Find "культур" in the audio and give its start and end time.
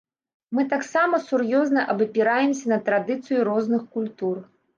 3.97-4.43